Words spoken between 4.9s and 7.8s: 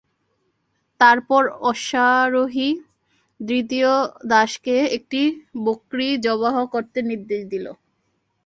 একটি বকরী যবাহ করতে নির্দেশ দিল।